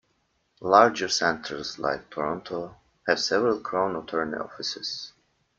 Larger 0.61 1.07
centres 1.09 1.77
like 1.77 2.09
Toronto 2.09 2.75
have 3.05 3.19
several 3.19 3.59
Crown 3.59 3.95
Attorney 3.95 4.35
Offices. 4.39 5.13